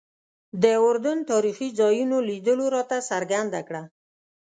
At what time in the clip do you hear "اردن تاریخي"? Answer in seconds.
0.85-1.69